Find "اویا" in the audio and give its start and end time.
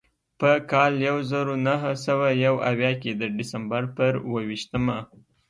2.69-2.91